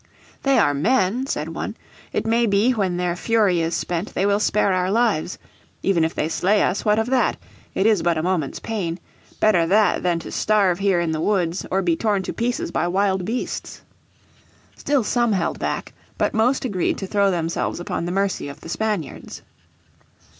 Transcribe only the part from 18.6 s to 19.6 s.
the Spaniards.